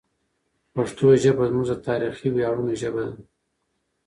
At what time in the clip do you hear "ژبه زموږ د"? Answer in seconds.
1.23-1.73